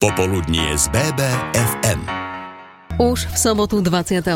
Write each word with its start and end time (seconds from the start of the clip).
Popoludnie 0.00 0.80
z 0.80 0.88
BBFM. 0.96 2.00
Už 2.96 3.28
v 3.28 3.36
sobotu 3.36 3.84
23. 3.84 4.32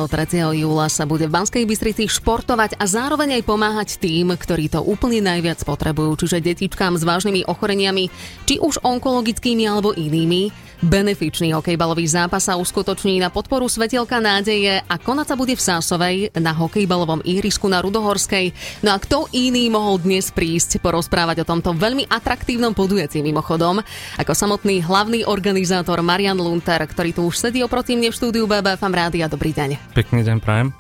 júla 0.61 0.93
sa 0.93 1.09
bude 1.09 1.25
v 1.25 1.33
Banskej 1.33 1.65
Bystrici 1.65 2.05
športovať 2.05 2.77
a 2.77 2.85
zároveň 2.85 3.41
aj 3.41 3.49
pomáhať 3.49 3.89
tým, 3.97 4.37
ktorí 4.37 4.69
to 4.69 4.85
úplne 4.85 5.25
najviac 5.25 5.65
potrebujú, 5.65 6.21
čiže 6.21 6.45
detičkám 6.45 7.01
s 7.01 7.09
vážnymi 7.09 7.49
ochoreniami, 7.49 8.13
či 8.45 8.61
už 8.61 8.85
onkologickými 8.85 9.65
alebo 9.65 9.97
inými. 9.97 10.53
Benefičný 10.83 11.55
hokejbalový 11.55 12.09
zápas 12.11 12.51
sa 12.51 12.59
uskutoční 12.59 13.23
na 13.23 13.31
podporu 13.31 13.71
Svetelka 13.71 14.19
nádeje 14.19 14.83
a 14.83 14.95
konať 14.99 15.27
sa 15.31 15.37
bude 15.39 15.55
v 15.55 15.63
Sásovej 15.63 16.17
na 16.35 16.51
hokejbalovom 16.51 17.23
ihrisku 17.23 17.71
na 17.71 17.79
Rudohorskej. 17.79 18.51
No 18.83 18.91
a 18.91 18.99
kto 18.99 19.31
iný 19.31 19.71
mohol 19.71 20.03
dnes 20.03 20.35
prísť 20.35 20.83
porozprávať 20.83 21.47
o 21.47 21.49
tomto 21.49 21.77
veľmi 21.77 22.11
atraktívnom 22.11 22.75
podujatí 22.75 23.23
mimochodom, 23.23 23.79
ako 24.19 24.33
samotný 24.35 24.83
hlavný 24.83 25.23
organizátor 25.23 26.03
Marian 26.03 26.41
Lunter, 26.41 26.83
ktorý 26.83 27.15
tu 27.15 27.31
už 27.31 27.39
sedí 27.39 27.63
oproti 27.63 27.95
mne 27.95 28.11
v 28.11 28.19
štúdiu 28.19 28.51
BBFM 28.51 28.95
Rádia. 28.95 29.27
Dobrý 29.31 29.55
deň. 29.55 29.95
Pekný 29.95 30.27
deň, 30.27 30.37
prajem. 30.43 30.75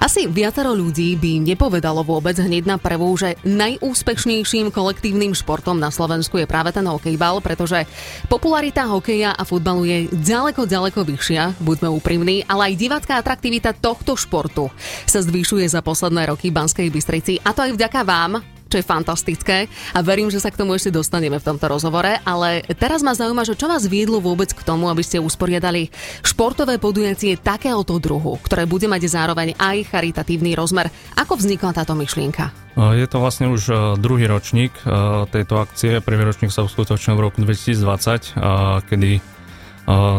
Asi 0.00 0.26
viacero 0.26 0.72
ľudí 0.72 1.14
by 1.20 1.44
nepovedalo 1.44 2.02
vôbec 2.02 2.34
hneď 2.34 2.64
na 2.66 2.76
prvú, 2.80 3.14
že 3.14 3.36
najúspešnejším 3.44 4.72
kolektívnym 4.72 5.36
športom 5.36 5.76
na 5.76 5.92
Slovensku 5.92 6.40
je 6.40 6.48
práve 6.48 6.72
ten 6.72 6.86
hokejbal, 6.88 7.44
pretože 7.44 7.84
popularita 8.26 8.88
hokeja 8.88 9.29
a 9.34 9.42
futbalu 9.46 9.88
je 9.88 9.98
ďaleko, 10.12 10.68
ďaleko 10.68 11.00
vyššia, 11.02 11.58
buďme 11.58 11.88
úprimní, 11.90 12.44
ale 12.46 12.72
aj 12.72 12.80
divácká 12.80 13.18
atraktivita 13.18 13.74
tohto 13.74 14.14
športu 14.14 14.68
sa 15.08 15.24
zvyšuje 15.24 15.66
za 15.66 15.80
posledné 15.82 16.30
roky 16.30 16.52
v 16.52 16.56
Banskej 16.60 16.88
Bystrici 16.92 17.40
a 17.42 17.50
to 17.56 17.64
aj 17.64 17.74
vďaka 17.74 18.00
vám, 18.04 18.59
čo 18.70 18.78
je 18.78 18.86
fantastické 18.86 19.66
a 19.90 19.98
verím, 20.00 20.30
že 20.30 20.38
sa 20.38 20.54
k 20.54 20.62
tomu 20.62 20.78
ešte 20.78 20.94
dostaneme 20.94 21.42
v 21.42 21.46
tomto 21.50 21.66
rozhovore, 21.66 22.22
ale 22.22 22.62
teraz 22.78 23.02
ma 23.02 23.18
zaujíma, 23.18 23.42
že 23.42 23.58
čo 23.58 23.66
vás 23.66 23.90
viedlo 23.90 24.22
vôbec 24.22 24.54
k 24.54 24.62
tomu, 24.62 24.86
aby 24.86 25.02
ste 25.02 25.18
usporiadali 25.18 25.90
športové 26.22 26.78
podujatie 26.78 27.34
takéhoto 27.34 27.98
druhu, 27.98 28.38
ktoré 28.46 28.70
bude 28.70 28.86
mať 28.86 29.10
zároveň 29.10 29.58
aj 29.58 29.90
charitatívny 29.90 30.54
rozmer. 30.54 30.86
Ako 31.18 31.34
vznikla 31.34 31.74
táto 31.74 31.98
myšlienka? 31.98 32.54
Je 32.78 33.06
to 33.10 33.18
vlastne 33.18 33.50
už 33.50 33.62
e, 33.66 33.74
druhý 33.98 34.30
ročník 34.30 34.70
e, 34.86 35.26
tejto 35.26 35.58
akcie. 35.58 35.98
Prvý 35.98 36.22
ročník 36.22 36.54
sa 36.54 36.62
uskutočnil 36.62 37.18
v 37.18 37.24
roku 37.26 37.42
2020, 37.42 37.82
e, 37.82 38.48
kedy 38.86 39.12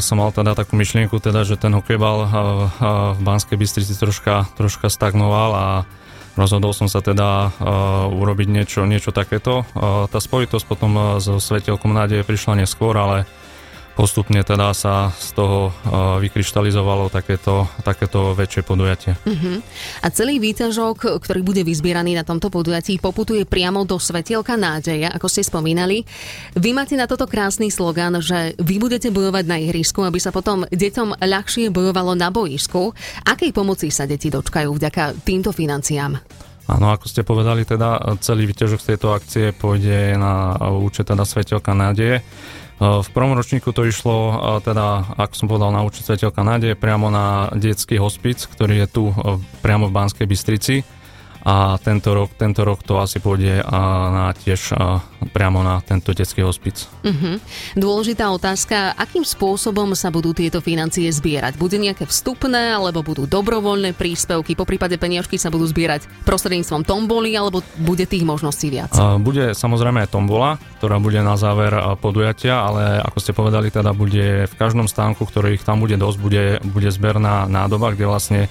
som 0.03 0.19
mal 0.19 0.35
teda 0.35 0.51
takú 0.51 0.75
myšlienku, 0.75 1.15
teda, 1.23 1.47
že 1.47 1.55
ten 1.55 1.71
hokejbal 1.71 2.17
v 3.15 3.19
Banskej 3.23 3.55
Bystrici 3.55 3.95
troška, 3.95 4.51
troška 4.59 4.91
stagnoval 4.91 5.51
a 5.55 5.65
rozhodol 6.35 6.71
som 6.71 6.87
sa 6.87 7.03
teda 7.03 7.51
uh, 7.51 8.07
urobiť 8.07 8.47
niečo, 8.47 8.87
niečo 8.87 9.11
takéto. 9.11 9.67
Uh, 9.75 10.07
tá 10.07 10.19
spojitosť 10.21 10.65
potom 10.67 10.91
uh, 10.95 11.03
so 11.19 11.39
Svetelkom 11.41 11.91
nádeje 11.91 12.23
prišla 12.23 12.63
neskôr, 12.63 12.95
ale 12.95 13.27
postupne 14.01 14.41
teda 14.41 14.73
sa 14.73 15.13
z 15.13 15.37
toho 15.37 15.69
uh, 15.69 16.17
vykryštalizovalo 16.17 17.13
takéto, 17.13 17.69
takéto 17.85 18.33
väčšie 18.33 18.65
podujatie. 18.65 19.13
Uh-huh. 19.13 19.61
A 20.01 20.09
celý 20.09 20.41
výťažok, 20.41 21.21
ktorý 21.21 21.45
bude 21.45 21.61
vyzbieraný 21.61 22.17
na 22.17 22.25
tomto 22.25 22.49
podujatí, 22.49 22.97
poputuje 22.97 23.45
priamo 23.45 23.85
do 23.85 24.01
Svetielka 24.01 24.57
nádeje, 24.57 25.05
ako 25.05 25.29
ste 25.29 25.45
spomínali. 25.45 26.01
Vy 26.57 26.73
máte 26.73 26.97
na 26.97 27.05
toto 27.05 27.29
krásny 27.29 27.69
slogan, 27.69 28.17
že 28.17 28.57
vy 28.57 28.81
budete 28.81 29.13
bojovať 29.13 29.45
na 29.45 29.61
ihrisku, 29.61 30.01
aby 30.01 30.17
sa 30.17 30.33
potom 30.33 30.65
deťom 30.65 31.21
ľahšie 31.21 31.69
bojovalo 31.69 32.17
na 32.17 32.33
boisku. 32.33 32.97
Akej 33.29 33.53
pomoci 33.53 33.93
sa 33.93 34.09
deti 34.09 34.33
dočkajú 34.33 34.73
vďaka 34.73 35.21
týmto 35.21 35.53
financiám? 35.53 36.17
Áno, 36.71 36.87
ako 36.93 37.05
ste 37.05 37.27
povedali, 37.27 37.67
teda 37.67 38.15
celý 38.23 38.47
výťažok 38.47 38.79
z 38.79 38.87
tejto 38.95 39.07
akcie 39.11 39.45
pôjde 39.51 40.15
na 40.15 40.55
účet 40.71 41.09
teda 41.09 41.27
Svetelka 41.27 41.75
nádeje. 41.75 42.23
V 42.81 43.09
prvom 43.13 43.37
ročníku 43.37 43.69
to 43.77 43.85
išlo, 43.85 44.41
teda, 44.65 45.13
ako 45.13 45.33
som 45.37 45.45
povedal, 45.45 45.69
na 45.69 45.85
Svetelka 45.93 46.41
nádeje 46.41 46.73
priamo 46.73 47.13
na 47.13 47.53
detský 47.53 48.01
hospic, 48.01 48.41
ktorý 48.49 48.81
je 48.81 48.87
tu 48.89 49.03
priamo 49.61 49.85
v 49.85 49.93
Banskej 49.93 50.25
Bystrici 50.25 50.81
a 51.41 51.75
tento 51.81 52.13
rok, 52.13 52.37
tento 52.37 52.61
rok 52.61 52.85
to 52.85 53.01
asi 53.01 53.17
pôjde 53.17 53.65
na 53.65 54.29
tiež 54.37 54.77
priamo 55.33 55.61
na 55.65 55.81
tento 55.81 56.13
detský 56.13 56.45
hospic. 56.45 56.85
Uh-huh. 57.01 57.41
Dôležitá 57.73 58.29
otázka, 58.29 58.93
akým 58.97 59.25
spôsobom 59.25 59.93
sa 59.97 60.13
budú 60.13 60.33
tieto 60.33 60.61
financie 60.61 61.09
zbierať? 61.09 61.57
Bude 61.57 61.81
nejaké 61.81 62.05
vstupné 62.05 62.73
alebo 62.73 63.01
budú 63.01 63.25
dobrovoľné 63.25 63.97
príspevky, 63.97 64.53
po 64.53 64.69
prípade 64.69 64.97
peniažky 65.01 65.41
sa 65.41 65.49
budú 65.49 65.65
zbierať 65.65 66.05
prostredníctvom 66.25 66.85
tomboly 66.85 67.33
alebo 67.33 67.65
bude 67.81 68.05
tých 68.05 68.25
možností 68.25 68.69
viac? 68.69 68.93
Bude 69.21 69.57
samozrejme 69.57 70.09
tombola, 70.09 70.61
ktorá 70.77 71.01
bude 71.01 71.21
na 71.21 71.37
záver 71.37 71.73
podujatia, 72.01 72.61
ale 72.65 73.01
ako 73.01 73.17
ste 73.17 73.37
povedali, 73.37 73.73
teda 73.73 73.93
bude 73.97 74.45
v 74.45 74.53
každom 74.57 74.85
stánku, 74.85 75.25
ktorých 75.25 75.65
tam 75.65 75.81
bude 75.81 75.97
dosť, 75.97 76.17
bude, 76.21 76.45
bude 76.65 76.89
zberná 76.93 77.45
nádoba, 77.49 77.93
kde 77.93 78.05
vlastne 78.05 78.41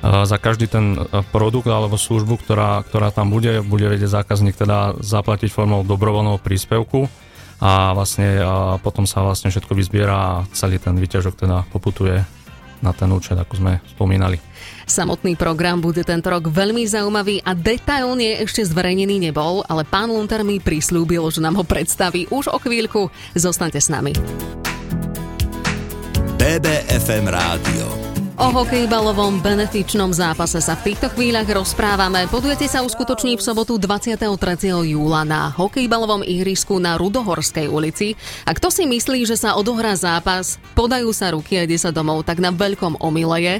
za 0.00 0.36
každý 0.40 0.64
ten 0.64 0.96
e, 0.96 1.20
produkt 1.28 1.68
alebo 1.68 2.00
službu, 2.00 2.40
ktorá, 2.40 2.80
ktorá 2.88 3.12
tam 3.12 3.28
bude, 3.28 3.60
bude 3.60 3.84
vedieť 3.84 4.24
zákazník 4.24 4.56
teda 4.56 4.96
zaplatiť 5.00 5.52
formou 5.52 5.84
dobrovoľného 5.84 6.40
príspevku 6.40 7.08
a 7.60 7.92
vlastne 7.92 8.40
a 8.40 8.80
potom 8.80 9.04
sa 9.04 9.20
vlastne 9.20 9.52
všetko 9.52 9.76
vyzbiera 9.76 10.16
a 10.16 10.32
celý 10.56 10.80
ten 10.80 10.96
výťažok 10.96 11.34
teda 11.36 11.68
poputuje 11.68 12.24
na 12.80 12.96
ten 12.96 13.12
účet, 13.12 13.36
ako 13.36 13.60
sme 13.60 13.72
spomínali. 13.92 14.40
Samotný 14.88 15.36
program 15.36 15.84
bude 15.84 16.00
tento 16.00 16.32
rok 16.32 16.48
veľmi 16.48 16.88
zaujímavý 16.88 17.44
a 17.44 17.52
detailne 17.52 18.40
ešte 18.40 18.64
zverejnený 18.64 19.20
nebol, 19.28 19.60
ale 19.68 19.84
pán 19.84 20.08
Lunter 20.08 20.40
mi 20.40 20.56
prislúbil, 20.58 21.28
že 21.28 21.44
nám 21.44 21.60
ho 21.60 21.64
predstaví 21.68 22.24
už 22.32 22.48
o 22.48 22.56
chvíľku. 22.56 23.12
Zostaňte 23.36 23.84
s 23.84 23.92
nami. 23.92 24.16
BBFM 26.40 27.28
Rádio 27.28 28.09
O 28.40 28.48
hokejbalovom 28.48 29.44
benefičnom 29.44 30.16
zápase 30.16 30.64
sa 30.64 30.72
v 30.72 30.88
týchto 30.88 31.12
chvíľach 31.12 31.44
rozprávame. 31.44 32.24
Podujete 32.24 32.64
sa 32.72 32.80
uskutoční 32.80 33.36
v 33.36 33.44
sobotu 33.44 33.76
23. 33.76 34.16
júla 34.80 35.28
na 35.28 35.52
hokejbalovom 35.52 36.24
ihrisku 36.24 36.80
na 36.80 36.96
Rudohorskej 36.96 37.68
ulici. 37.68 38.16
A 38.48 38.56
kto 38.56 38.72
si 38.72 38.88
myslí, 38.88 39.28
že 39.28 39.36
sa 39.36 39.60
odohrá 39.60 39.92
zápas, 39.92 40.56
podajú 40.72 41.12
sa 41.12 41.36
ruky 41.36 41.60
a 41.60 41.68
ide 41.68 41.76
sa 41.76 41.92
domov, 41.92 42.24
tak 42.24 42.40
na 42.40 42.48
veľkom 42.48 43.04
omyle 43.04 43.36
je, 43.44 43.54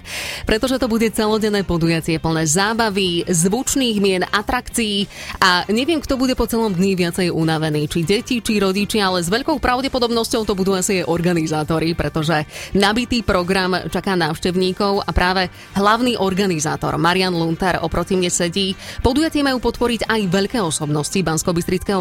pretože 0.49 0.81
to 0.81 0.89
bude 0.89 1.13
celodenné 1.13 1.61
podujatie 1.61 2.17
plné 2.17 2.49
zábavy, 2.49 3.29
zvučných 3.29 4.01
mien, 4.01 4.25
atrakcií 4.33 5.05
a 5.45 5.69
neviem, 5.69 6.01
kto 6.01 6.17
bude 6.17 6.33
po 6.33 6.49
celom 6.49 6.73
dni 6.73 6.97
viacej 6.97 7.29
unavený, 7.29 7.85
či 7.85 8.01
deti, 8.01 8.41
či 8.41 8.57
rodičia, 8.57 9.13
ale 9.13 9.21
s 9.21 9.29
veľkou 9.29 9.61
pravdepodobnosťou 9.61 10.49
to 10.49 10.57
budú 10.57 10.73
asi 10.73 11.05
aj 11.05 11.13
organizátori, 11.13 11.93
pretože 11.93 12.49
nabitý 12.73 13.21
program 13.21 13.77
čaká 13.93 14.17
návštevník 14.17 14.70
účastníkov 14.71 15.03
a 15.03 15.11
práve 15.11 15.51
hlavný 15.75 16.15
organizátor 16.17 16.95
Marian 16.95 17.35
Lunter 17.35 17.83
oproti 17.83 18.15
mne 18.15 18.31
sedí. 18.31 18.79
Podujatie 19.03 19.43
majú 19.43 19.59
podporiť 19.59 20.07
aj 20.07 20.21
veľké 20.31 20.59
osobnosti 20.63 21.19
bansko 21.19 21.51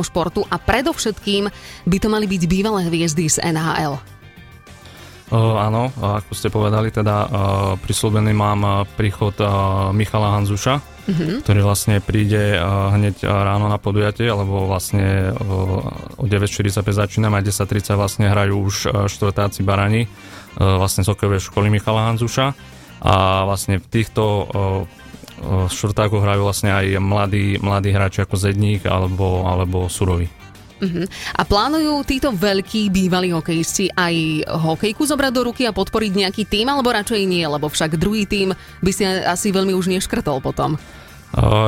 športu 0.06 0.46
a 0.46 0.62
predovšetkým 0.62 1.50
by 1.90 1.98
to 1.98 2.08
mali 2.08 2.30
byť 2.30 2.44
bývalé 2.46 2.86
hviezdy 2.88 3.26
z 3.26 3.42
NHL. 3.42 3.98
Uh, 5.30 5.62
áno, 5.62 5.94
ako 6.02 6.34
ste 6.34 6.50
povedali, 6.50 6.90
teda 6.90 7.16
uh, 7.22 7.30
prislúbený 7.78 8.34
mám 8.34 8.90
príchod 8.98 9.38
uh, 9.38 9.94
Michala 9.94 10.34
Hanzuša, 10.34 10.99
uh-huh. 11.10 11.42
ktorý 11.42 11.66
vlastne 11.66 11.98
príde 12.00 12.54
uh, 12.56 12.94
hneď 12.94 13.26
ráno 13.26 13.66
na 13.66 13.82
podujatie, 13.82 14.30
alebo 14.30 14.70
vlastne 14.70 15.34
uh, 15.34 16.22
o 16.22 16.26
9.45 16.30 16.86
začíname 16.86 17.42
a 17.42 17.44
10.30 17.44 17.98
vlastne 17.98 18.30
hrajú 18.30 18.56
už 18.62 18.76
štvrtáci 19.10 19.66
barani 19.66 20.06
vlastne 20.60 21.06
z 21.06 21.14
hokejovej 21.14 21.46
školy 21.46 21.72
Michala 21.72 22.12
Hanzuša 22.12 22.52
a 23.00 23.48
vlastne 23.48 23.80
v 23.80 23.88
týchto 23.88 24.50
štvrtákoch 25.72 26.20
hrajú 26.20 26.42
vlastne 26.44 26.76
aj 26.76 27.00
mladí, 27.00 27.62
mladí 27.64 27.96
hráči 27.96 28.28
ako 28.28 28.36
Zedník 28.36 28.84
alebo, 28.84 29.48
alebo 29.48 29.88
Surovi. 29.88 30.28
Uh-huh. 30.80 31.06
A 31.36 31.42
plánujú 31.44 32.08
títo 32.08 32.32
veľkí 32.32 32.88
bývalí 32.88 33.36
hokejisti 33.36 33.92
aj 33.92 34.48
hokejku 34.48 35.04
zobrať 35.04 35.32
do 35.36 35.52
ruky 35.52 35.68
a 35.68 35.76
podporiť 35.76 36.12
nejaký 36.24 36.48
tým, 36.48 36.72
alebo 36.72 36.96
radšej 36.96 37.22
nie, 37.28 37.44
lebo 37.44 37.68
však 37.68 38.00
druhý 38.00 38.24
tým 38.24 38.56
by 38.80 38.92
si 38.96 39.04
asi 39.04 39.52
veľmi 39.52 39.76
už 39.76 39.92
neškrtol 39.92 40.40
potom. 40.40 40.80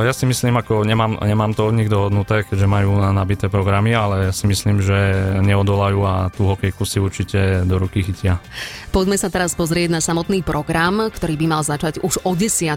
Ja 0.02 0.10
si 0.10 0.26
myslím, 0.26 0.58
ako 0.58 0.82
nemám, 0.82 1.22
nemám 1.22 1.54
to 1.54 1.70
od 1.70 1.78
nich 1.78 1.86
dohodnuté, 1.86 2.42
keďže 2.42 2.66
majú 2.66 2.98
nabité 3.14 3.46
programy, 3.46 3.94
ale 3.94 4.26
ja 4.26 4.32
si 4.34 4.50
myslím, 4.50 4.82
že 4.82 4.98
neodolajú 5.38 6.02
a 6.02 6.34
tú 6.34 6.50
hokejku 6.50 6.82
si 6.82 6.98
určite 6.98 7.62
do 7.62 7.78
ruky 7.78 8.02
chytia. 8.02 8.42
Poďme 8.90 9.14
sa 9.14 9.30
teraz 9.30 9.54
pozrieť 9.54 9.94
na 9.94 10.02
samotný 10.02 10.42
program, 10.42 11.06
ktorý 11.06 11.38
by 11.38 11.46
mal 11.46 11.62
začať 11.62 12.02
už 12.02 12.26
o 12.26 12.34
10. 12.34 12.74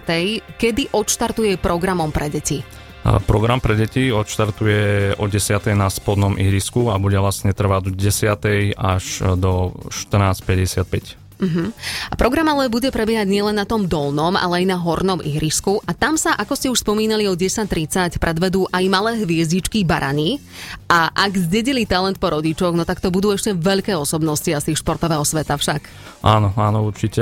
Kedy 0.61 0.93
odštartuje 0.93 1.57
programom 1.57 2.13
pre 2.13 2.29
deti? 2.29 2.61
Program 3.05 3.61
pre 3.61 3.77
deti 3.77 4.09
odštartuje 4.09 5.13
o 5.21 5.25
10. 5.29 5.77
na 5.77 5.93
spodnom 5.93 6.41
ihrisku 6.41 6.89
a 6.89 6.97
bude 6.97 7.21
vlastne 7.21 7.53
trvať 7.53 7.93
od 7.93 7.95
10. 8.01 8.73
až 8.73 9.05
do 9.37 9.77
14.55. 9.93 11.13
Uh-huh. 11.35 11.67
A 12.09 12.15
program 12.15 12.47
ale 12.47 12.71
bude 12.71 12.87
prebiehať 12.89 13.27
nielen 13.27 13.59
na 13.59 13.67
tom 13.67 13.91
dolnom, 13.91 14.39
ale 14.39 14.63
aj 14.63 14.65
na 14.71 14.79
hornom 14.79 15.19
ihrisku 15.19 15.83
a 15.83 15.91
tam 15.91 16.15
sa, 16.15 16.31
ako 16.31 16.53
ste 16.55 16.71
už 16.71 16.79
spomínali, 16.79 17.27
o 17.27 17.35
10.30 17.35 18.23
predvedú 18.23 18.71
aj 18.71 18.83
malé 18.87 19.19
hviezdičky 19.19 19.83
barany 19.83 20.39
a 20.87 21.11
ak 21.11 21.35
zdedili 21.35 21.83
talent 21.83 22.23
po 22.23 22.31
rodičoch, 22.31 22.71
no 22.71 22.87
tak 22.87 23.03
to 23.03 23.11
budú 23.11 23.35
ešte 23.35 23.51
veľké 23.51 23.91
osobnosti 23.99 24.47
asi 24.47 24.79
športového 24.79 25.27
sveta 25.27 25.59
však. 25.59 25.83
Áno, 26.23 26.55
áno, 26.55 26.87
určite. 26.87 27.21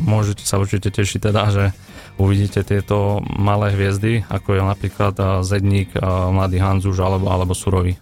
Môžete 0.00 0.48
sa 0.48 0.56
určite 0.56 0.88
tešiť 0.88 1.20
teda, 1.28 1.42
že 1.52 1.64
uvidíte 2.16 2.64
tieto 2.64 3.20
malé 3.36 3.72
hviezdy, 3.76 4.24
ako 4.28 4.56
je 4.56 4.62
napríklad 4.64 5.14
Zedník, 5.44 5.92
Mladý 6.32 6.58
Hanzuš 6.58 6.96
alebo, 7.00 7.28
alebo 7.28 7.52
Surový. 7.52 7.96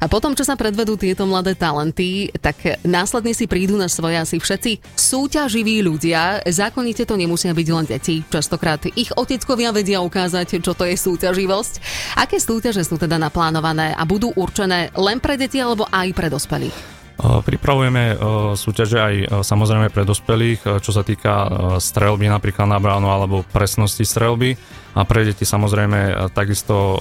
A 0.00 0.08
potom, 0.08 0.32
čo 0.32 0.42
sa 0.42 0.56
predvedú 0.56 0.96
tieto 0.96 1.28
mladé 1.28 1.52
talenty, 1.52 2.32
tak 2.40 2.80
následne 2.82 3.36
si 3.36 3.44
prídu 3.44 3.76
na 3.76 3.86
svoje 3.86 4.16
asi 4.16 4.40
všetci 4.40 4.96
súťaživí 4.96 5.84
ľudia. 5.84 6.40
Zákonite 6.48 7.04
to 7.04 7.20
nemusia 7.20 7.52
byť 7.52 7.68
len 7.68 7.86
deti. 7.86 8.24
Častokrát 8.24 8.80
ich 8.96 9.12
oteckovia 9.12 9.70
vedia 9.70 10.00
ukázať, 10.00 10.64
čo 10.64 10.72
to 10.72 10.88
je 10.88 10.96
súťaživosť. 10.96 11.72
Aké 12.16 12.40
súťaže 12.40 12.82
sú 12.82 12.96
teda 12.96 13.20
naplánované 13.20 13.92
a 13.92 14.02
budú 14.08 14.32
určené 14.32 14.90
len 14.96 15.20
pre 15.20 15.36
deti 15.36 15.60
alebo 15.60 15.84
aj 15.92 16.08
pre 16.16 16.32
dospelých? 16.32 16.97
Pripravujeme 17.18 18.14
súťaže 18.54 18.98
aj 19.02 19.14
samozrejme 19.42 19.90
pre 19.90 20.06
dospelých, 20.06 20.78
čo 20.78 20.94
sa 20.94 21.02
týka 21.02 21.50
strelby 21.82 22.30
napríklad 22.30 22.70
na 22.70 22.78
bránu 22.78 23.10
alebo 23.10 23.42
presnosti 23.42 24.06
strelby 24.06 24.54
a 24.98 25.06
pre 25.06 25.22
deti 25.22 25.46
samozrejme 25.46 26.30
takisto 26.34 26.98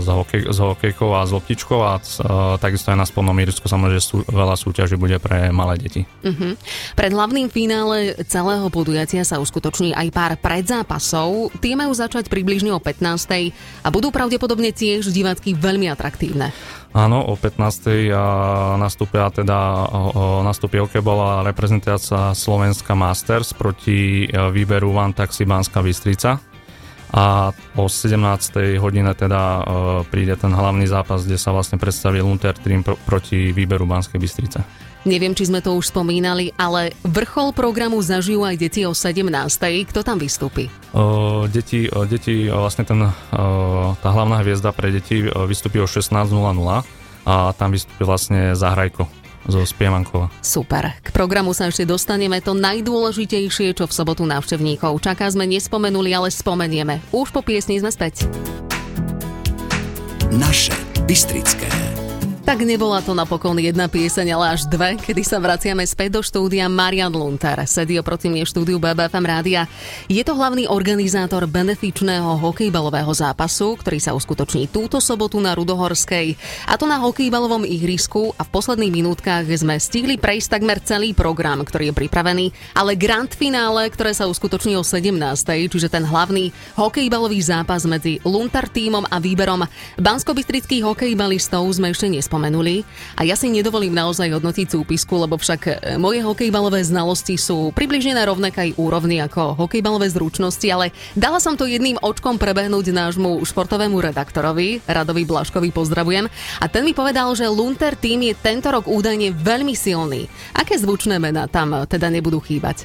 s, 0.00 0.08
hokej, 0.08 0.52
s 0.52 0.56
hokejkou 0.56 1.10
a 1.12 1.24
s 1.24 1.36
loptičkou 1.36 1.80
a 1.84 2.00
takisto 2.56 2.92
aj 2.92 2.96
na 2.96 3.04
spolnom 3.04 3.36
Irsku 3.36 3.68
samozrejme 3.68 4.00
sú, 4.00 4.24
veľa 4.24 4.56
súťaží 4.56 4.96
bude 4.96 5.20
pre 5.20 5.52
malé 5.52 5.76
deti. 5.80 6.08
Uh-huh. 6.24 6.56
Pred 6.96 7.12
hlavným 7.12 7.52
finále 7.52 8.16
celého 8.24 8.68
podujatia 8.72 9.24
sa 9.24 9.36
uskutoční 9.36 9.92
aj 9.92 10.08
pár 10.16 10.32
predzápasov. 10.40 11.52
Tie 11.60 11.76
majú 11.76 11.92
začať 11.92 12.32
približne 12.32 12.72
o 12.72 12.80
15. 12.80 13.52
a 13.84 13.88
budú 13.92 14.08
pravdepodobne 14.08 14.72
tiež 14.72 15.12
divácky 15.12 15.52
veľmi 15.52 15.92
atraktívne. 15.92 16.56
Áno, 16.96 17.20
o 17.28 17.36
15. 17.36 18.08
nastúpia 18.80 19.28
teda 19.28 19.84
nastúpi 20.40 20.80
bola 21.04 21.44
reprezentácia 21.44 22.32
Slovenska 22.32 22.96
Masters 22.96 23.52
proti 23.52 24.24
e, 24.24 24.32
výberu 24.32 24.96
One 24.96 25.12
Taxi 25.12 25.44
Banská 25.44 25.84
Bystrica 25.84 26.40
a 27.12 27.52
o 27.76 27.84
17. 27.84 28.80
hodine 28.80 29.12
teda 29.12 29.60
e, 29.60 29.62
príde 30.08 30.40
ten 30.40 30.48
hlavný 30.56 30.88
zápas, 30.88 31.28
kde 31.28 31.36
sa 31.36 31.52
vlastne 31.52 31.76
predstaví 31.76 32.24
Lunter 32.24 32.56
Team 32.56 32.80
proti 32.80 33.52
výberu 33.52 33.84
Banskej 33.84 34.16
Bystrice. 34.16 34.64
Neviem, 35.06 35.38
či 35.38 35.46
sme 35.46 35.62
to 35.62 35.78
už 35.78 35.94
spomínali, 35.94 36.50
ale 36.58 36.90
vrchol 37.06 37.54
programu 37.54 38.02
zažijú 38.02 38.42
aj 38.42 38.58
deti 38.58 38.82
o 38.82 38.90
17. 38.90 39.22
Kto 39.86 40.02
tam 40.02 40.18
vystúpi? 40.18 40.66
O, 40.90 41.46
deti, 41.46 41.86
o, 41.86 42.02
deti, 42.02 42.50
vlastne 42.50 42.82
ten, 42.82 42.98
o, 43.06 43.10
tá 44.02 44.08
hlavná 44.10 44.42
hviezda 44.42 44.74
pre 44.74 44.90
deti 44.90 45.22
vystúpi 45.46 45.78
o 45.78 45.86
16.00 45.86 46.26
a 47.22 47.54
tam 47.54 47.70
vystúpi 47.70 48.02
vlastne 48.02 48.58
Zahrajko 48.58 49.06
zo 49.46 49.62
Spievankova. 49.62 50.26
Super. 50.42 50.98
K 50.98 51.14
programu 51.14 51.54
sa 51.54 51.70
ešte 51.70 51.86
dostaneme. 51.86 52.42
To 52.42 52.58
najdôležitejšie, 52.58 53.78
čo 53.78 53.86
v 53.86 53.94
sobotu 53.94 54.26
návštevníkov 54.26 54.98
čaká, 54.98 55.30
sme 55.30 55.46
nespomenuli, 55.46 56.10
ale 56.10 56.34
spomenieme. 56.34 56.98
Už 57.14 57.30
po 57.30 57.46
piesni 57.46 57.78
sme 57.78 57.94
späť. 57.94 58.26
Naše 60.34 60.74
Bystrické. 61.06 61.85
Tak 62.46 62.62
nebola 62.62 63.02
to 63.02 63.10
napokon 63.10 63.58
jedna 63.58 63.90
pieseň, 63.90 64.38
ale 64.38 64.54
až 64.54 64.70
dve, 64.70 64.94
kedy 64.94 65.26
sa 65.26 65.42
vraciame 65.42 65.82
späť 65.82 66.14
do 66.14 66.22
štúdia 66.22 66.70
Marian 66.70 67.10
Lunter. 67.10 67.58
Sedí 67.66 67.98
oproti 67.98 68.30
mne 68.30 68.46
štúdiu 68.46 68.78
BBFM 68.78 69.26
rádia. 69.26 69.66
Je 70.06 70.22
to 70.22 70.38
hlavný 70.38 70.70
organizátor 70.70 71.42
benefičného 71.50 72.38
hokejbalového 72.38 73.10
zápasu, 73.10 73.74
ktorý 73.82 73.98
sa 73.98 74.14
uskutoční 74.14 74.70
túto 74.70 75.02
sobotu 75.02 75.42
na 75.42 75.58
Rudohorskej. 75.58 76.38
A 76.70 76.78
to 76.78 76.86
na 76.86 77.02
hokejbalovom 77.02 77.66
ihrisku 77.66 78.30
a 78.38 78.46
v 78.46 78.52
posledných 78.54 78.94
minútkach 78.94 79.42
sme 79.50 79.74
stihli 79.82 80.14
prejsť 80.14 80.54
takmer 80.54 80.78
celý 80.86 81.18
program, 81.18 81.66
ktorý 81.66 81.90
je 81.90 81.98
pripravený, 81.98 82.54
ale 82.78 82.94
grand 82.94 83.34
finále, 83.34 83.90
ktoré 83.90 84.14
sa 84.14 84.30
uskutoční 84.30 84.78
o 84.78 84.86
17. 84.86 85.18
čiže 85.66 85.90
ten 85.90 86.06
hlavný 86.06 86.54
hokejbalový 86.78 87.42
zápas 87.42 87.82
medzi 87.90 88.22
Luntar 88.22 88.70
týmom 88.70 89.02
a 89.02 89.18
výberom 89.18 89.66
banskobistrických 89.98 90.86
hokejbalistov 90.86 91.66
sme 91.74 91.90
ešte 91.90 92.06
nespomenuli 92.06 92.35
spomenuli. 92.36 92.84
A 93.16 93.24
ja 93.24 93.32
si 93.32 93.48
nedovolím 93.48 93.96
naozaj 93.96 94.28
hodnotiť 94.28 94.76
súpisku, 94.76 95.16
lebo 95.16 95.40
však 95.40 95.60
e, 95.64 95.72
moje 95.96 96.20
hokejbalové 96.20 96.84
znalosti 96.84 97.40
sú 97.40 97.72
približne 97.72 98.12
na 98.12 98.28
rovnakej 98.28 98.76
úrovni 98.76 99.24
ako 99.24 99.56
hokejbalové 99.56 100.12
zručnosti, 100.12 100.68
ale 100.68 100.92
dala 101.16 101.40
som 101.40 101.56
to 101.56 101.64
jedným 101.64 101.96
očkom 101.96 102.36
prebehnúť 102.36 102.92
nášmu 102.92 103.40
športovému 103.40 103.96
redaktorovi, 104.04 104.84
Radovi 104.84 105.24
Blaškovi 105.24 105.72
pozdravujem. 105.72 106.28
A 106.60 106.68
ten 106.68 106.84
mi 106.84 106.92
povedal, 106.92 107.32
že 107.32 107.48
Lunter 107.48 107.96
tým 107.96 108.28
je 108.28 108.36
tento 108.36 108.68
rok 108.68 108.84
údajne 108.84 109.32
veľmi 109.32 109.72
silný. 109.72 110.28
Aké 110.52 110.76
zvučné 110.76 111.16
mená 111.16 111.48
tam 111.48 111.88
teda 111.88 112.12
nebudú 112.12 112.44
chýbať? 112.44 112.84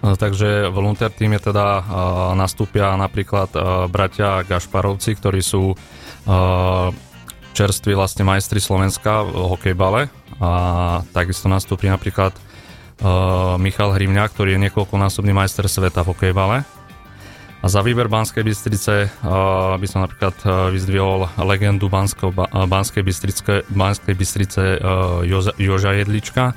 E, 0.00 0.16
takže 0.16 0.72
v 0.72 0.76
Lunter 0.80 1.12
týme 1.12 1.36
teda 1.36 1.84
uh, 1.84 1.84
nastúpia 2.32 2.96
napríklad 2.96 3.52
uh, 3.52 3.84
bratia 3.92 4.40
Gašparovci, 4.40 5.20
ktorí 5.20 5.44
sú 5.44 5.76
čerství 7.56 7.96
vlastne 7.96 8.28
majstri 8.28 8.60
Slovenska 8.60 9.24
v 9.24 9.56
hokejbale 9.56 10.12
a 10.36 10.50
takisto 11.16 11.48
nastúpi 11.48 11.88
napríklad 11.88 12.36
uh, 12.36 13.56
Michal 13.56 13.96
Hrimňa, 13.96 14.28
ktorý 14.28 14.60
je 14.60 14.68
niekoľkonásobný 14.68 15.32
majster 15.32 15.64
sveta 15.64 16.04
v 16.04 16.12
hokejbale. 16.12 16.68
A 17.64 17.66
za 17.72 17.80
výber 17.80 18.12
Banskej 18.12 18.44
Bystrice 18.44 19.08
uh, 19.08 19.80
by 19.80 19.86
som 19.88 20.04
napríklad 20.04 20.36
uh, 20.44 20.68
vyzdvihol 20.68 21.32
legendu 21.40 21.88
Bansko, 21.88 22.28
ba, 22.28 22.44
Banskej, 22.68 23.00
Bystrice, 23.00 23.64
Banskej 23.72 24.12
Bystrice 24.12 24.76
uh, 24.76 25.24
Joža, 25.24 25.56
Joža 25.56 25.96
Jedlička 25.96 26.52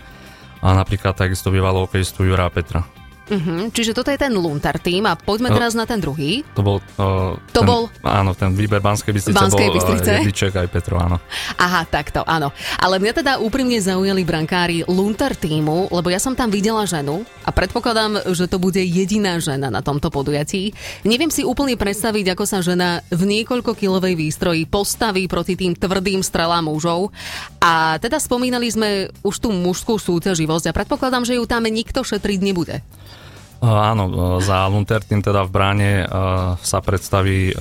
a 0.59 0.67
napríklad 0.75 1.15
takisto 1.15 1.47
bývalého 1.47 1.87
hokejistu 1.87 2.27
Jura 2.27 2.51
Petra. 2.51 2.98
Uh-huh. 3.29 3.69
Čiže 3.69 3.93
toto 3.93 4.09
je 4.09 4.17
ten 4.17 4.33
Luntar 4.33 4.81
tým 4.81 5.05
a 5.05 5.13
poďme 5.13 5.53
no, 5.53 5.61
teraz 5.61 5.77
na 5.77 5.85
ten 5.85 6.01
druhý. 6.01 6.41
To 6.57 6.65
bol... 6.65 6.77
Uh, 6.97 7.37
to 7.53 7.61
ten, 7.61 7.69
bol... 7.69 7.81
Áno, 8.01 8.33
ten 8.33 8.57
výber 8.57 8.81
Banskej 8.81 9.13
Bystrice 9.13 9.37
Banskej 9.37 9.69
bol 9.69 9.75
Bystrice. 9.77 10.09
Uh, 10.09 10.17
Jedliček 10.25 10.53
aj 10.57 10.67
Petro, 10.73 10.97
áno. 10.97 11.21
Aha, 11.61 11.85
takto, 11.85 12.25
áno. 12.25 12.49
Ale 12.81 12.97
mňa 12.97 13.13
teda 13.21 13.33
úprimne 13.37 13.77
zaujali 13.77 14.25
brankári 14.25 14.81
Luntar 14.89 15.37
týmu, 15.37 15.93
lebo 15.93 16.09
ja 16.09 16.17
som 16.17 16.33
tam 16.33 16.49
videla 16.49 16.89
ženu 16.89 17.21
a 17.45 17.53
predpokladám, 17.53 18.33
že 18.33 18.49
to 18.49 18.57
bude 18.57 18.81
jediná 18.81 19.37
žena 19.37 19.69
na 19.69 19.85
tomto 19.85 20.09
podujatí. 20.09 20.73
Neviem 21.05 21.29
si 21.29 21.45
úplne 21.45 21.77
predstaviť, 21.77 22.33
ako 22.33 22.43
sa 22.49 22.65
žena 22.65 23.05
v 23.13 23.21
niekoľko 23.29 23.77
kilovej 23.77 24.17
výstroji 24.17 24.65
postaví 24.65 25.29
proti 25.29 25.53
tým 25.53 25.77
tvrdým 25.77 26.25
strelám 26.25 26.65
mužov. 26.65 27.13
A 27.61 28.01
teda 28.01 28.17
spomínali 28.17 28.65
sme 28.73 29.13
už 29.21 29.37
tú 29.37 29.53
mužskú 29.53 30.01
súťaživosť 30.01 30.73
a 30.73 30.75
predpokladám, 30.75 31.29
že 31.29 31.37
ju 31.37 31.45
tam 31.45 31.69
nikto 31.69 32.01
šetriť 32.01 32.39
nebude. 32.41 32.81
Áno, 33.59 34.39
za 34.39 34.71
Lunter 34.71 35.04
tým 35.04 35.19
teda 35.19 35.44
v 35.44 35.51
bráne 35.51 35.92
sa 36.63 36.80
predstaví 36.80 37.51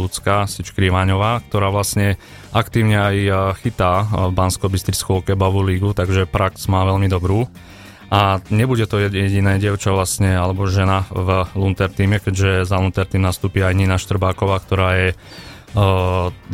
ľudská 0.00 0.48
Sičkrivaňová, 0.48 1.44
ktorá 1.48 1.68
vlastne 1.68 2.16
aktívne 2.56 2.96
aj 2.96 3.16
chytá 3.60 4.08
Bansko-Bystrickú 4.32 5.20
kebabú 5.20 5.60
lígu, 5.60 5.92
takže 5.92 6.24
prax 6.24 6.64
má 6.72 6.88
veľmi 6.88 7.12
dobrú. 7.12 7.44
A 8.08 8.40
nebude 8.48 8.88
to 8.88 9.00
jediné 9.04 9.60
dievča 9.60 9.92
vlastne, 9.92 10.32
alebo 10.32 10.64
žena 10.64 11.04
v 11.12 11.44
Lunter 11.58 11.92
týme, 11.92 12.24
keďže 12.24 12.64
za 12.64 12.80
Lunter 12.80 13.04
tým 13.04 13.26
nastúpi 13.26 13.60
aj 13.60 13.74
Nina 13.74 14.00
Štrbáková, 14.00 14.64
ktorá 14.64 14.88
je 14.96 15.08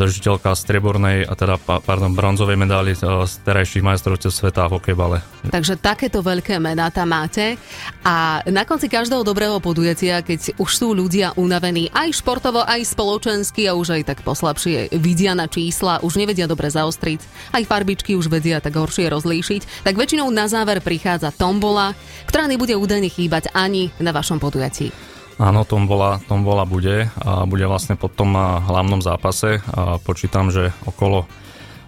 držiteľka 0.01 0.57
strebornej 0.57 1.29
a 1.29 1.37
teda 1.37 1.61
pardon, 1.61 2.17
bronzovej 2.17 2.57
medály 2.57 2.97
z 2.97 3.33
terajších 3.45 3.85
majstrovstiev 3.85 4.33
sveta 4.33 4.65
v 4.65 4.81
hokejbale. 4.81 5.21
Takže 5.53 5.77
takéto 5.77 6.25
veľké 6.25 6.57
mená 6.57 6.89
tam 6.89 7.13
máte 7.13 7.61
a 8.01 8.41
na 8.49 8.65
konci 8.65 8.89
každého 8.89 9.21
dobrého 9.21 9.61
podujatia, 9.61 10.25
keď 10.25 10.57
už 10.57 10.71
sú 10.73 10.97
ľudia 10.97 11.37
unavení 11.37 11.93
aj 11.93 12.17
športovo, 12.25 12.65
aj 12.65 12.81
spoločensky 12.89 13.69
a 13.69 13.77
už 13.77 14.01
aj 14.01 14.03
tak 14.09 14.19
poslabšie 14.25 14.97
vidia 14.97 15.37
na 15.37 15.45
čísla, 15.53 16.01
už 16.01 16.17
nevedia 16.17 16.49
dobre 16.49 16.73
zaostriť, 16.73 17.53
aj 17.53 17.69
farbičky 17.69 18.17
už 18.17 18.33
vedia 18.33 18.65
tak 18.65 18.81
horšie 18.81 19.13
rozlíšiť, 19.13 19.85
tak 19.85 20.01
väčšinou 20.01 20.33
na 20.33 20.49
záver 20.49 20.81
prichádza 20.81 21.29
tombola, 21.29 21.93
ktorá 22.25 22.49
nebude 22.49 22.73
údajne 22.73 23.13
chýbať 23.13 23.53
ani 23.53 23.93
na 24.01 24.17
vašom 24.17 24.41
podujatí. 24.41 25.20
Áno, 25.41 25.65
tom 25.65 25.89
bola, 25.89 26.21
tom 26.29 26.45
bola 26.45 26.69
bude 26.69 27.09
a 27.17 27.49
bude 27.49 27.65
vlastne 27.65 27.97
po 27.97 28.13
tom 28.13 28.37
hlavnom 28.37 29.01
zápase 29.01 29.65
a 29.73 29.97
počítam, 29.97 30.53
že 30.53 30.69
okolo 30.85 31.25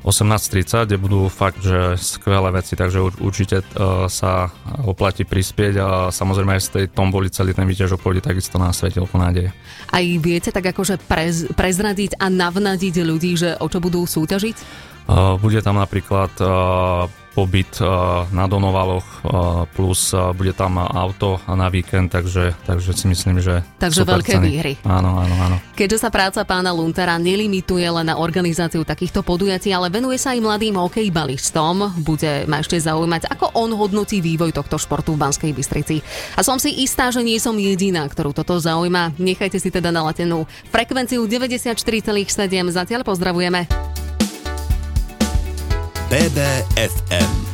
18.30, 0.09 0.89
kde 0.89 0.97
budú 0.97 1.29
fakt, 1.29 1.61
že 1.61 1.95
skvelé 2.01 2.49
veci, 2.51 2.75
takže 2.75 2.99
určite 3.23 3.61
uh, 3.61 4.09
sa 4.11 4.51
oplatí 4.83 5.23
prispieť 5.23 5.75
a 5.79 5.89
samozrejme 6.09 6.59
aj 6.59 6.63
z 6.65 6.69
tej 6.75 6.85
tomboli 6.91 7.31
celý 7.31 7.53
ten 7.55 7.69
výťažok 7.69 8.01
pôjde 8.03 8.25
takisto 8.25 8.59
na 8.59 8.75
svetelku 8.75 9.15
nádeje. 9.15 9.55
Aj 9.93 10.03
viete 10.03 10.51
tak 10.51 10.73
akože 10.73 10.99
prez, 11.07 11.47
prezradiť 11.55 12.19
a 12.19 12.27
navnadiť 12.33 13.05
ľudí, 13.05 13.37
že 13.39 13.55
o 13.63 13.69
čo 13.71 13.79
budú 13.79 14.03
súťažiť? 14.03 14.57
Uh, 15.07 15.37
bude 15.39 15.61
tam 15.63 15.79
napríklad 15.79 16.35
uh, 16.43 17.07
pobyt 17.33 17.81
na 18.33 18.45
Donovaloch 18.45 19.25
plus 19.73 20.13
bude 20.37 20.53
tam 20.53 20.77
auto 20.79 21.41
na 21.49 21.73
víkend, 21.73 22.13
takže, 22.13 22.53
takže 22.69 22.93
si 22.93 23.07
myslím, 23.09 23.41
že 23.41 23.65
Takže 23.81 24.05
veľké 24.05 24.37
ceny. 24.37 24.47
výhry. 24.47 24.73
Áno, 24.85 25.17
áno, 25.17 25.35
áno. 25.41 25.57
Keďže 25.73 26.05
sa 26.05 26.11
práca 26.13 26.45
pána 26.45 26.77
Luntera 26.77 27.17
nelimituje 27.17 27.89
len 27.89 28.07
na 28.09 28.21
organizáciu 28.21 28.85
takýchto 28.85 29.25
podujatí, 29.25 29.73
ale 29.73 29.89
venuje 29.89 30.21
sa 30.21 30.37
aj 30.37 30.45
mladým 30.45 30.77
hokejbalistom, 30.77 32.05
bude 32.05 32.45
ma 32.51 32.61
ešte 32.61 32.77
zaujímať, 32.77 33.33
ako 33.33 33.57
on 33.57 33.73
hodnotí 33.73 34.21
vývoj 34.21 34.53
tohto 34.53 34.77
športu 34.77 35.17
v 35.17 35.23
Banskej 35.25 35.53
Bystrici. 35.57 36.05
A 36.37 36.45
som 36.45 36.61
si 36.61 36.85
istá, 36.85 37.09
že 37.09 37.25
nie 37.25 37.41
som 37.41 37.57
jediná, 37.57 38.05
ktorú 38.05 38.37
toto 38.37 38.61
zaujíma. 38.61 39.17
Nechajte 39.17 39.57
si 39.57 39.73
teda 39.73 39.89
nalatenú 39.89 40.45
frekvenciu 40.69 41.25
94,7. 41.25 41.81
Zatiaľ 42.69 43.01
pozdravujeme. 43.07 44.02
BBFM. 46.13 47.52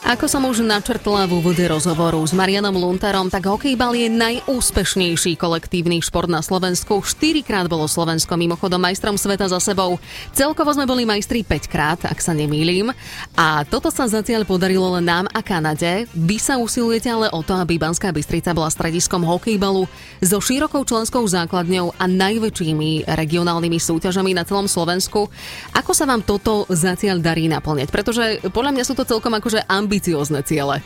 Ako 0.00 0.32
som 0.32 0.48
už 0.48 0.64
načrtla 0.64 1.28
v 1.28 1.44
úvode 1.44 1.60
rozhovoru 1.68 2.24
s 2.24 2.32
Marianom 2.32 2.72
Luntarom, 2.72 3.28
tak 3.28 3.44
hokejbal 3.44 3.92
je 3.92 4.08
najúspešnejší 4.08 5.36
kolektívny 5.36 6.00
šport 6.00 6.24
na 6.24 6.40
Slovensku. 6.40 7.04
Štyrikrát 7.04 7.68
bolo 7.68 7.84
Slovensko 7.84 8.32
mimochodom 8.40 8.80
majstrom 8.80 9.20
sveta 9.20 9.52
za 9.52 9.60
sebou. 9.60 10.00
Celkovo 10.32 10.72
sme 10.72 10.88
boli 10.88 11.04
majstri 11.04 11.44
5 11.44 11.68
krát, 11.68 12.00
ak 12.08 12.16
sa 12.16 12.32
nemýlim. 12.32 12.96
A 13.36 13.62
toto 13.68 13.92
sa 13.92 14.08
zatiaľ 14.08 14.48
podarilo 14.48 14.88
len 14.96 15.04
nám 15.04 15.28
a 15.36 15.44
Kanade. 15.44 16.08
Vy 16.16 16.40
sa 16.40 16.56
usilujete 16.56 17.12
ale 17.12 17.28
o 17.28 17.44
to, 17.44 17.52
aby 17.60 17.76
Banská 17.76 18.08
Bystrica 18.08 18.56
bola 18.56 18.72
strediskom 18.72 19.20
hokejbalu 19.20 19.84
so 20.24 20.40
širokou 20.40 20.80
členskou 20.80 21.28
základňou 21.28 22.00
a 22.00 22.08
najväčšími 22.08 23.04
regionálnymi 23.04 23.76
súťažami 23.76 24.32
na 24.32 24.48
celom 24.48 24.64
Slovensku. 24.64 25.28
Ako 25.76 25.92
sa 25.92 26.08
vám 26.08 26.24
toto 26.24 26.64
zatiaľ 26.72 27.20
darí 27.20 27.52
naplňať? 27.52 27.92
Pretože 27.92 28.24
podľa 28.48 28.72
mňa 28.74 28.84
sú 28.88 28.96
to 28.96 29.04
celkom 29.04 29.36
akože 29.36 29.68
ambície 29.68 29.89
ambiciózne 29.90 30.46
ciele? 30.46 30.78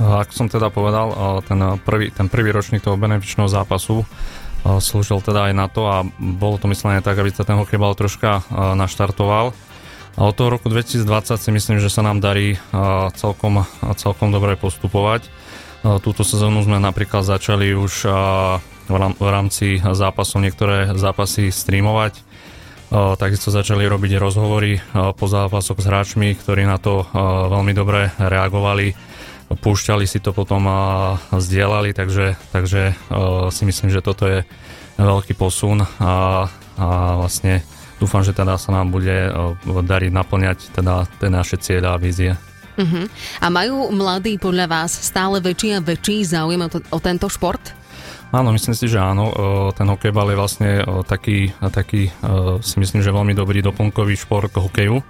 Ako 0.00 0.32
som 0.32 0.48
teda 0.48 0.72
povedal, 0.72 1.12
ten 1.44 1.60
prvý, 1.84 2.08
ten 2.08 2.32
prvý 2.32 2.56
ročník 2.56 2.80
toho 2.80 2.96
benefičného 2.96 3.52
zápasu 3.52 4.08
slúžil 4.64 5.20
teda 5.20 5.52
aj 5.52 5.52
na 5.52 5.68
to 5.68 5.84
a 5.84 6.08
bolo 6.16 6.56
to 6.56 6.64
myslené 6.72 7.04
tak, 7.04 7.20
aby 7.20 7.28
sa 7.28 7.44
ten 7.44 7.60
hokejbal 7.60 7.92
troška 7.92 8.40
naštartoval. 8.80 9.52
A 10.16 10.20
od 10.24 10.32
toho 10.32 10.56
roku 10.56 10.72
2020 10.72 11.04
si 11.36 11.50
myslím, 11.52 11.84
že 11.84 11.92
sa 11.92 12.00
nám 12.00 12.24
darí 12.24 12.56
celkom, 13.20 13.68
celkom 14.00 14.32
dobre 14.32 14.56
postupovať. 14.56 15.28
Túto 16.00 16.24
sezónu 16.24 16.64
sme 16.64 16.80
napríklad 16.80 17.20
začali 17.20 17.76
už 17.76 18.08
v 18.88 19.28
rámci 19.28 19.84
zápasov 19.84 20.40
niektoré 20.40 20.96
zápasy 20.96 21.52
streamovať 21.52 22.24
Takisto 22.90 23.54
začali 23.54 23.86
robiť 23.86 24.18
rozhovory 24.18 24.82
po 25.14 25.26
zápasoch 25.30 25.78
s 25.78 25.86
hráčmi, 25.86 26.34
ktorí 26.34 26.66
na 26.66 26.74
to 26.74 27.06
veľmi 27.46 27.70
dobre 27.70 28.10
reagovali. 28.18 28.98
Púšťali 29.50 30.10
si 30.10 30.18
to 30.18 30.34
potom 30.34 30.66
a 30.66 30.80
zdieľali, 31.30 31.94
takže, 31.94 32.34
takže 32.50 32.94
si 33.54 33.62
myslím, 33.62 33.94
že 33.94 34.02
toto 34.02 34.26
je 34.26 34.42
veľký 34.98 35.38
posun 35.38 35.86
a, 35.86 36.46
a 36.78 36.86
vlastne 37.14 37.62
dúfam, 38.02 38.26
že 38.26 38.34
teda 38.34 38.58
sa 38.58 38.74
nám 38.74 38.90
bude 38.90 39.30
dariť 39.64 40.10
naplňať 40.10 40.58
teda 40.74 41.06
tie 41.22 41.30
naše 41.30 41.62
cieľa 41.62 41.94
a 41.94 42.02
vízie. 42.02 42.34
Uh-huh. 42.78 43.06
A 43.42 43.46
majú 43.50 43.90
mladí 43.94 44.38
podľa 44.38 44.66
vás 44.66 44.90
stále 44.94 45.38
väčší 45.38 45.78
a 45.78 45.84
väčší 45.84 46.26
záujem 46.26 46.62
o, 46.64 46.68
to, 46.70 46.78
o 46.90 46.98
tento 47.02 47.30
šport? 47.30 47.79
Áno, 48.30 48.54
myslím 48.54 48.78
si, 48.78 48.86
že 48.86 49.02
áno. 49.02 49.34
Ten 49.74 49.90
hokejbal 49.90 50.30
je 50.30 50.38
vlastne 50.38 50.70
taký, 51.02 51.50
taký 51.58 52.14
si 52.62 52.76
myslím, 52.78 53.02
že 53.02 53.10
veľmi 53.10 53.34
dobrý 53.34 53.58
doplnkový 53.58 54.14
šport 54.14 54.54
k 54.54 54.62
hokeju 54.62 55.02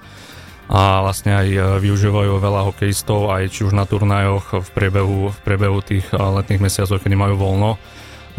a 0.71 1.03
vlastne 1.03 1.35
aj 1.35 1.83
využívajú 1.85 2.41
veľa 2.41 2.73
hokejistov 2.73 3.29
aj 3.29 3.51
či 3.53 3.67
už 3.67 3.75
na 3.75 3.85
turnajoch 3.85 4.65
v 4.65 4.69
priebehu, 4.71 5.35
v 5.35 5.39
priebehu 5.43 5.83
tých 5.83 6.07
letných 6.15 6.63
mesiacov, 6.63 7.03
kedy 7.03 7.19
majú 7.19 7.35
voľno 7.37 7.77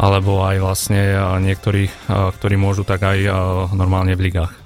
alebo 0.00 0.42
aj 0.42 0.56
vlastne 0.58 1.14
niektorí, 1.44 1.86
ktorí 2.10 2.56
môžu 2.58 2.82
tak 2.82 3.04
aj 3.06 3.28
normálne 3.76 4.16
v 4.16 4.32
ligách. 4.32 4.61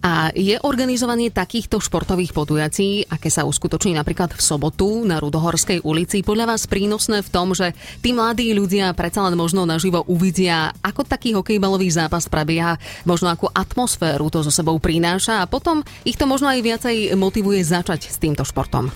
A 0.00 0.32
je 0.32 0.56
organizovanie 0.64 1.28
takýchto 1.28 1.76
športových 1.76 2.32
podujatí, 2.32 3.04
aké 3.12 3.28
sa 3.28 3.44
uskutoční 3.44 3.92
napríklad 3.92 4.32
v 4.32 4.40
sobotu 4.40 5.04
na 5.04 5.20
Rudohorskej 5.20 5.84
ulici, 5.84 6.24
podľa 6.24 6.56
vás 6.56 6.64
prínosné 6.64 7.20
v 7.20 7.28
tom, 7.28 7.52
že 7.52 7.76
tí 8.00 8.16
mladí 8.16 8.48
ľudia 8.56 8.96
predsa 8.96 9.28
len 9.28 9.36
možno 9.36 9.68
naživo 9.68 10.00
uvidia, 10.08 10.72
ako 10.80 11.04
taký 11.04 11.36
hokejbalový 11.36 11.92
zápas 11.92 12.32
prebieha, 12.32 12.80
možno 13.04 13.28
akú 13.28 13.52
atmosféru 13.52 14.32
to 14.32 14.40
so 14.40 14.48
sebou 14.48 14.80
prináša 14.80 15.44
a 15.44 15.50
potom 15.50 15.84
ich 16.08 16.16
to 16.16 16.24
možno 16.24 16.48
aj 16.48 16.64
viacej 16.64 16.96
motivuje 17.20 17.60
začať 17.60 18.08
s 18.08 18.16
týmto 18.16 18.40
športom. 18.48 18.88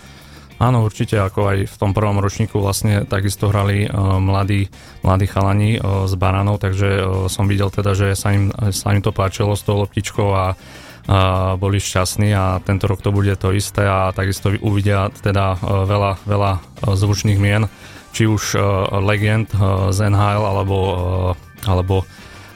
Áno, 0.56 0.87
určite, 0.87 1.20
ako 1.20 1.50
aj 1.50 1.58
v 1.68 1.76
tom 1.76 1.92
prvom 1.92 2.16
ročníku 2.16 2.62
vlastne 2.62 3.04
takisto 3.04 3.52
hrali 3.52 3.84
uh, 3.84 4.16
mladí, 4.23 4.73
mladí 5.04 5.26
chalani 5.28 5.76
uh, 5.76 6.08
s 6.08 6.16
baranov, 6.16 6.62
takže 6.64 6.88
uh, 7.02 7.28
som 7.28 7.44
videl 7.44 7.68
teda, 7.68 7.92
že 7.92 8.16
sa 8.16 8.32
im, 8.32 8.49
sa 8.73 8.94
im 8.96 9.04
to 9.04 9.12
páčilo 9.12 9.52
s 9.52 9.66
tou 9.66 9.76
loptičkou 9.82 10.28
a 10.32 10.56
boli 11.61 11.76
šťastní 11.76 12.32
a 12.32 12.64
tento 12.64 12.88
rok 12.88 13.04
to 13.04 13.12
bude 13.12 13.32
to 13.37 13.52
isté 13.52 13.84
a 13.84 14.08
takisto 14.16 14.49
uvidia 14.64 15.12
teda 15.12 15.61
e, 15.61 15.84
veľa, 15.84 16.12
veľa 16.25 16.52
e, 16.56 16.61
zvučných 16.96 17.37
mien, 17.37 17.68
či 18.16 18.25
už 18.25 18.56
e, 18.56 18.58
legend 19.04 19.52
z 19.92 19.99
NHL 20.08 20.42
alebo, 20.44 20.78
alebo 21.68 22.08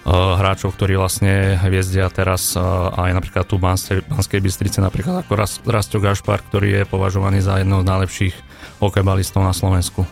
hráčov, 0.08 0.72
ktorí 0.72 0.96
vlastne 0.96 1.60
hviezdia 1.60 2.08
teraz 2.08 2.56
aj 2.96 3.12
napríklad 3.12 3.44
tu 3.44 3.60
v 3.60 3.68
Banskej 4.08 4.40
Bystrice, 4.40 4.80
napríklad 4.80 5.20
ako 5.20 5.36
Rasto 5.68 6.00
Gašpar, 6.00 6.40
ktorý 6.48 6.80
je 6.80 6.82
považovaný 6.88 7.44
za 7.44 7.60
jedného 7.60 7.84
z 7.84 7.90
najlepších 7.92 8.34
hokejbalistov 8.80 9.44
na 9.44 9.52
Slovensku. 9.52 10.08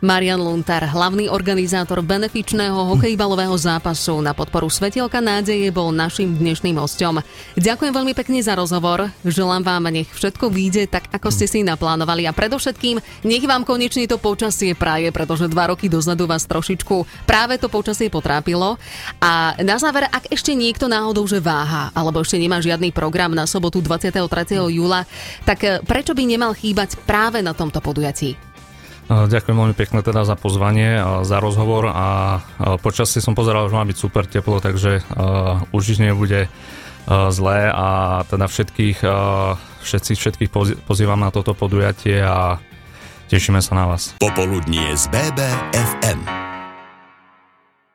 Marian 0.00 0.40
Luntar, 0.40 0.80
hlavný 0.88 1.28
organizátor 1.28 2.00
benefičného 2.00 2.88
hokejbalového 2.88 3.52
zápasu 3.52 4.24
na 4.24 4.32
podporu 4.32 4.72
Svetielka 4.72 5.20
nádeje, 5.20 5.68
bol 5.68 5.92
našim 5.92 6.40
dnešným 6.40 6.80
hostom. 6.80 7.20
Ďakujem 7.60 7.92
veľmi 7.92 8.16
pekne 8.16 8.40
za 8.40 8.56
rozhovor, 8.56 9.12
želám 9.28 9.60
vám, 9.60 9.92
nech 9.92 10.08
všetko 10.08 10.48
vyjde 10.48 10.88
tak, 10.88 11.04
ako 11.12 11.28
ste 11.28 11.44
si 11.44 11.60
naplánovali 11.60 12.24
a 12.24 12.32
predovšetkým 12.32 12.96
nech 13.28 13.44
vám 13.44 13.68
konečne 13.68 14.08
to 14.08 14.16
počasie 14.16 14.72
praje, 14.72 15.12
pretože 15.12 15.52
dva 15.52 15.68
roky 15.68 15.92
dozadu 15.92 16.24
vás 16.24 16.48
trošičku 16.48 17.28
práve 17.28 17.60
to 17.60 17.68
počasie 17.68 18.08
potrápilo. 18.08 18.80
A 19.20 19.52
na 19.60 19.76
záver, 19.76 20.08
ak 20.08 20.32
ešte 20.32 20.56
niekto 20.56 20.88
náhodou, 20.88 21.28
že 21.28 21.44
váha, 21.44 21.92
alebo 21.92 22.24
ešte 22.24 22.40
nemá 22.40 22.56
žiadny 22.64 22.88
program 22.88 23.36
na 23.36 23.44
sobotu 23.44 23.84
23. 23.84 24.24
júla, 24.64 25.04
tak 25.44 25.84
prečo 25.84 26.16
by 26.16 26.24
nemal 26.24 26.56
chýbať 26.56 26.96
práve 27.04 27.44
na 27.44 27.52
tomto 27.52 27.84
podujatí? 27.84 28.49
Ďakujem 29.10 29.56
veľmi 29.58 29.74
pekne 29.74 30.06
teda 30.06 30.22
za 30.22 30.38
pozvanie, 30.38 31.02
za 31.26 31.42
rozhovor 31.42 31.90
a 31.90 32.38
počasie 32.78 33.18
som 33.18 33.34
pozeral, 33.34 33.66
že 33.66 33.74
má 33.74 33.82
byť 33.82 33.98
super 33.98 34.22
teplo, 34.22 34.62
takže 34.62 35.02
už 35.74 35.98
nebude 35.98 36.46
zlé 37.10 37.74
a 37.74 38.22
teda 38.30 38.46
všetkých, 38.46 39.02
všetci, 39.82 40.12
všetkých 40.14 40.50
pozývam 40.86 41.18
na 41.18 41.34
toto 41.34 41.58
podujatie 41.58 42.22
a 42.22 42.62
tešíme 43.34 43.58
sa 43.58 43.74
na 43.74 43.90
vás. 43.90 44.14
Popoludnie 44.22 44.94
z 44.94 45.10
BBFM. 45.10 46.49